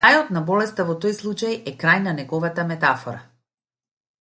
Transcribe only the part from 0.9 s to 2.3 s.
тој случај е крај на